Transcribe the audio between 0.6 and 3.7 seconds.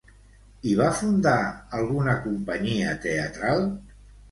I va fundar alguna companyia teatral?